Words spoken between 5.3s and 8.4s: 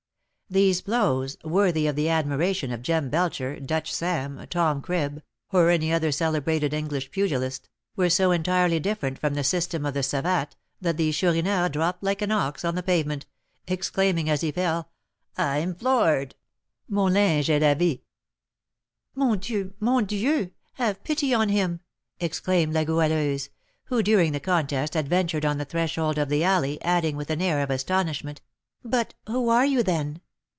or any other celebrated English pugilist, were so